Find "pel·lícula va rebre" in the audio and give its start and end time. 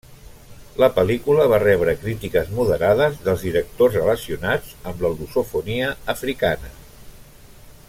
0.93-1.93